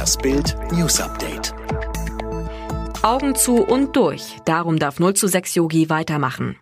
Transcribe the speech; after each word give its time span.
Das 0.00 0.16
Bild 0.16 0.56
News 0.72 0.98
Update. 0.98 1.52
Augen 3.02 3.34
zu 3.34 3.56
und 3.56 3.94
durch. 3.96 4.38
Darum 4.46 4.78
darf 4.78 4.98
0 4.98 5.12
zu 5.12 5.28
6 5.28 5.56
Yogi 5.56 5.90
weitermachen. 5.90 6.56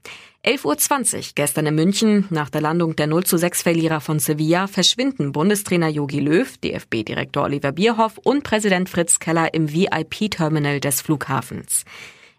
11.20 0.44 1.16
Uhr 1.16 1.22
gestern 1.36 1.66
in 1.66 1.76
München. 1.76 2.26
Nach 2.30 2.50
der 2.50 2.62
Landung 2.62 2.96
der 2.96 3.06
0 3.06 3.22
zu 3.22 3.36
6 3.36 3.62
Verlierer 3.62 4.00
von 4.00 4.18
Sevilla 4.18 4.66
verschwinden 4.66 5.30
Bundestrainer 5.30 5.86
Jogi 5.86 6.18
Löw, 6.18 6.58
DFB-Direktor 6.58 7.44
Oliver 7.44 7.70
Bierhoff 7.70 8.18
und 8.18 8.42
Präsident 8.42 8.88
Fritz 8.88 9.20
Keller 9.20 9.54
im 9.54 9.72
VIP-Terminal 9.72 10.80
des 10.80 11.00
Flughafens. 11.00 11.84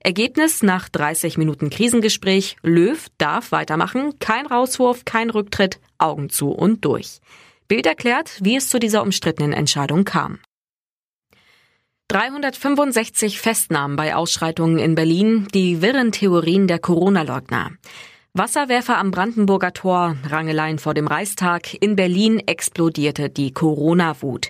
Ergebnis 0.02 0.64
nach 0.64 0.90
30 0.90 1.38
Minuten 1.38 1.70
Krisengespräch. 1.70 2.58
Löw 2.62 3.08
darf 3.18 3.54
weitermachen. 3.54 4.20
Kein 4.20 4.48
Rauswurf, 4.48 5.06
kein 5.06 5.30
Rücktritt. 5.30 5.80
Augen 5.98 6.30
zu 6.30 6.50
und 6.50 6.84
durch. 6.84 7.22
Bild 7.70 7.86
erklärt, 7.86 8.38
wie 8.42 8.58
es 8.58 8.68
zu 8.68 8.80
dieser 8.80 9.02
umstrittenen 9.02 9.54
Entscheidung 9.54 10.04
kam. 10.04 10.40
365 12.10 13.40
Festnahmen 13.40 13.96
bei 13.96 14.16
Ausschreitungen 14.16 14.80
in 14.80 14.96
Berlin, 14.96 15.48
die 15.54 15.84
wirren 15.84 16.12
Theorien 16.12 16.68
der 16.68 16.80
Corona-Leugner. 16.80 17.70
Wasserwerfer 18.34 18.98
am 18.98 19.12
Brandenburger 19.12 19.74
Tor, 19.74 20.16
Rangeleien 20.28 20.80
vor 20.80 20.96
dem 20.96 21.06
Reichstag, 21.06 21.72
in 21.76 21.96
Berlin 21.96 22.40
explodierte 22.40 23.30
die 23.30 23.54
Corona-Wut. 23.54 24.50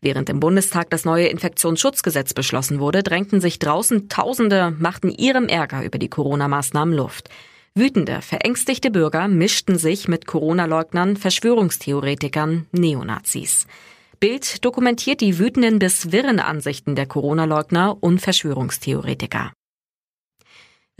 Während 0.00 0.30
im 0.30 0.38
Bundestag 0.38 0.88
das 0.90 1.04
neue 1.04 1.26
Infektionsschutzgesetz 1.26 2.32
beschlossen 2.32 2.78
wurde, 2.78 3.02
drängten 3.02 3.40
sich 3.40 3.58
draußen 3.58 4.08
Tausende, 4.08 4.70
machten 4.78 5.10
ihrem 5.10 5.48
Ärger 5.48 5.82
über 5.82 5.98
die 5.98 6.10
Corona-Maßnahmen 6.10 6.94
Luft. 6.94 7.28
Wütende, 7.74 8.22
verängstigte 8.22 8.92
Bürger 8.92 9.26
mischten 9.26 9.78
sich 9.78 10.06
mit 10.06 10.28
Corona-Leugnern, 10.28 11.16
Verschwörungstheoretikern, 11.16 12.66
Neonazis. 12.70 13.66
Bild 14.20 14.66
dokumentiert 14.66 15.22
die 15.22 15.38
wütenden 15.38 15.78
bis 15.78 16.12
wirren 16.12 16.40
Ansichten 16.40 16.94
der 16.94 17.06
Corona-Leugner 17.06 17.96
und 18.00 18.20
Verschwörungstheoretiker. 18.20 19.54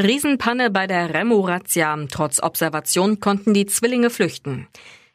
Riesenpanne 0.01 0.71
bei 0.71 0.87
der 0.87 1.13
Remo-Razzia. 1.13 1.99
Trotz 2.11 2.43
Observation 2.43 3.21
konnten 3.21 3.53
die 3.53 3.67
Zwillinge 3.67 4.09
flüchten. 4.09 4.69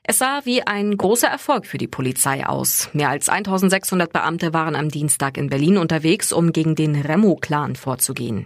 Es 0.04 0.20
sah 0.20 0.42
wie 0.44 0.62
ein 0.62 0.96
großer 0.96 1.28
Erfolg 1.28 1.66
für 1.66 1.80
die 1.80 1.88
Polizei 1.88 2.46
aus. 2.46 2.90
Mehr 2.94 3.10
als 3.10 3.28
1600 3.28 4.14
Beamte 4.14 4.54
waren 4.54 4.76
am 4.76 4.90
Dienstag 4.90 5.36
in 5.36 5.50
Berlin 5.50 5.80
unterwegs, 5.80 6.32
um 6.32 6.54
gegen 6.54 6.76
den 6.76 6.96
Remo-Clan 6.96 7.76
vorzugehen. 7.76 8.46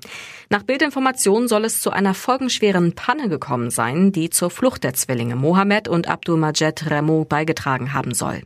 Nach 0.50 0.64
Bildinformationen 0.64 1.50
soll 1.50 1.66
es 1.66 1.82
zu 1.82 1.92
einer 1.92 2.14
folgenschweren 2.14 2.96
Panne 2.96 3.28
gekommen 3.28 3.72
sein, 3.72 4.14
die 4.14 4.30
zur 4.30 4.52
Flucht 4.52 4.86
der 4.86 4.94
Zwillinge 4.94 5.36
Mohammed 5.36 5.90
und 5.90 6.08
Abdul 6.08 6.38
Majed 6.38 6.90
Remo 6.90 7.26
beigetragen 7.26 7.92
haben 7.92 8.14
soll. 8.14 8.44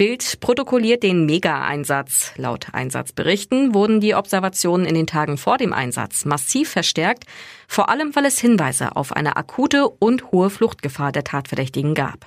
Bild 0.00 0.40
protokolliert 0.40 1.02
den 1.02 1.26
Mega-Einsatz. 1.26 2.32
Laut 2.36 2.68
Einsatzberichten 2.72 3.74
wurden 3.74 4.00
die 4.00 4.14
Observationen 4.14 4.86
in 4.86 4.94
den 4.94 5.06
Tagen 5.06 5.36
vor 5.36 5.58
dem 5.58 5.74
Einsatz 5.74 6.24
massiv 6.24 6.70
verstärkt, 6.70 7.24
vor 7.68 7.90
allem 7.90 8.16
weil 8.16 8.24
es 8.24 8.38
Hinweise 8.38 8.96
auf 8.96 9.12
eine 9.12 9.36
akute 9.36 9.90
und 9.90 10.32
hohe 10.32 10.48
Fluchtgefahr 10.48 11.12
der 11.12 11.24
Tatverdächtigen 11.24 11.92
gab. 11.94 12.24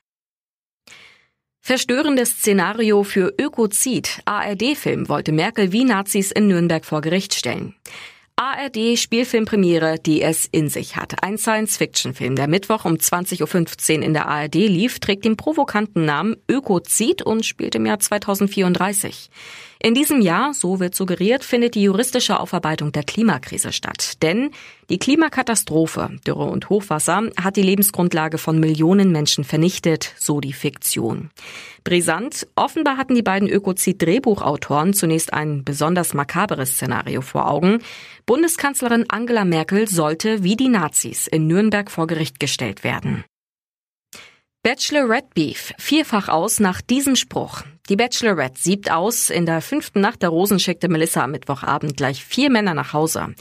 Verstörendes 1.62 2.30
Szenario 2.38 3.02
für 3.02 3.34
Ökozid. 3.42 4.22
ARD-Film 4.26 5.10
wollte 5.10 5.32
Merkel 5.32 5.72
wie 5.72 5.84
Nazis 5.84 6.32
in 6.32 6.46
Nürnberg 6.46 6.86
vor 6.86 7.02
Gericht 7.02 7.34
stellen. 7.34 7.74
ARD 8.54 9.00
Spielfilmpremiere, 9.00 9.98
die 9.98 10.22
es 10.22 10.48
in 10.52 10.70
sich 10.70 10.96
hat. 10.96 11.24
Ein 11.24 11.40
Science-Fiction-Film, 11.40 12.36
der 12.36 12.48
Mittwoch 12.48 12.86
um 12.86 12.94
20.15 12.94 13.98
Uhr 13.98 14.04
in 14.04 14.14
der 14.14 14.28
ARD 14.28 14.56
lief, 14.56 15.00
trägt 15.00 15.26
den 15.26 15.38
provokanten 15.38 16.06
Namen 16.06 16.36
Ökozid 16.48 17.24
und 17.24 17.46
spielt 17.46 17.74
im 17.74 17.86
Jahr 17.88 18.00
2034. 18.00 19.32
In 19.82 19.96
diesem 19.96 20.22
Jahr, 20.22 20.54
so 20.54 20.80
wird 20.80 20.94
suggeriert, 20.94 21.44
findet 21.44 21.76
die 21.76 21.84
juristische 21.84 22.40
Aufarbeitung 22.40 22.92
der 22.92 23.04
Klimakrise 23.04 23.74
statt. 23.74 24.22
Denn 24.22 24.52
die 24.90 25.00
Klimakatastrophe, 25.00 26.10
Dürre 26.26 26.46
und 26.46 26.70
Hochwasser, 26.70 27.30
hat 27.42 27.56
die 27.56 27.62
Lebensgrundlage 27.62 28.38
von 28.38 28.60
Millionen 28.60 29.12
Menschen 29.12 29.44
vernichtet, 29.44 30.14
so 30.18 30.40
die 30.40 30.54
Fiktion. 30.54 31.30
Brisant, 31.84 32.48
offenbar 32.56 32.98
hatten 32.98 33.16
die 33.16 33.22
beiden 33.22 33.50
Ökozid-Drehbuchautoren 33.50 34.94
zunächst 34.94 35.34
ein 35.34 35.64
besonders 35.64 36.14
makaberes 36.14 36.74
Szenario 36.74 37.22
vor 37.22 37.50
Augen. 37.50 37.80
Bundeskanzlerin 38.26 39.06
Angela 39.10 39.46
Merkel 39.46 39.88
sollte 39.88 40.44
wie 40.44 40.56
die 40.56 40.70
Nazis 40.70 41.28
in 41.28 41.48
Nürnberg 41.48 41.92
vor 41.92 42.08
Gericht 42.08 42.40
gestellt 42.40 42.84
werden. 42.84 43.24
Bachelorette 44.64 45.28
Beef 45.34 45.74
vierfach 45.78 46.30
aus 46.30 46.62
nach 46.62 46.82
diesem 46.82 47.18
Spruch. 47.18 47.64
Die 47.90 47.98
Bachelorette 47.98 48.62
siebt 48.62 48.90
aus. 48.90 49.30
In 49.30 49.46
der 49.46 49.60
fünften 49.60 50.00
Nacht 50.00 50.22
der 50.22 50.30
Rosen 50.30 50.58
schickte 50.58 50.88
Melissa 50.88 51.26
am 51.26 51.32
Mittwochabend 51.32 51.98
gleich 51.98 52.24
vier 52.24 52.50
Männer 52.50 52.74
nach 52.74 52.94
Hause. 52.94 53.36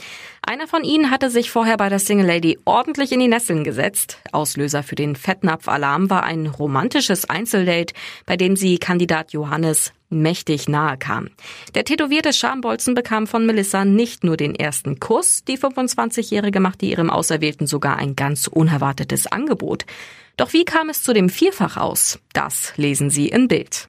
Einer 0.45 0.67
von 0.67 0.83
ihnen 0.83 1.09
hatte 1.11 1.29
sich 1.29 1.49
vorher 1.49 1.77
bei 1.77 1.87
der 1.87 1.99
Single 1.99 2.27
Lady 2.27 2.59
ordentlich 2.65 3.13
in 3.13 3.21
die 3.21 3.29
Nesseln 3.29 3.63
gesetzt. 3.63 4.17
Auslöser 4.33 4.83
für 4.83 4.95
den 4.95 5.15
Fettnapf-Alarm 5.15 6.09
war 6.09 6.23
ein 6.23 6.47
romantisches 6.47 7.29
Einzeldate, 7.29 7.93
bei 8.25 8.35
dem 8.35 8.57
sie 8.57 8.79
Kandidat 8.79 9.31
Johannes 9.31 9.93
mächtig 10.09 10.67
nahe 10.67 10.97
kam. 10.97 11.29
Der 11.73 11.85
tätowierte 11.85 12.33
Schambolzen 12.33 12.95
bekam 12.95 13.27
von 13.27 13.45
Melissa 13.45 13.85
nicht 13.85 14.25
nur 14.25 14.35
den 14.35 14.55
ersten 14.55 14.99
Kuss, 14.99 15.45
die 15.45 15.57
25-Jährige 15.57 16.59
machte 16.59 16.85
ihrem 16.85 17.09
Auserwählten 17.09 17.65
sogar 17.65 17.95
ein 17.95 18.17
ganz 18.17 18.47
unerwartetes 18.47 19.25
Angebot. 19.25 19.85
Doch 20.35 20.51
wie 20.51 20.65
kam 20.65 20.89
es 20.89 21.01
zu 21.01 21.13
dem 21.13 21.29
Vierfach 21.29 21.77
aus? 21.77 22.19
Das 22.33 22.73
lesen 22.75 23.09
Sie 23.09 23.29
in 23.29 23.47
Bild. 23.47 23.87